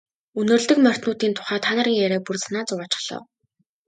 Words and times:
Үнэрлэдэг 0.39 0.77
морьтнуудын 0.85 1.33
тухай 1.37 1.59
та 1.65 1.69
нарын 1.75 1.95
яриа 2.05 2.21
бүр 2.25 2.35
санаа 2.43 2.63
зовоочихлоо. 2.69 3.23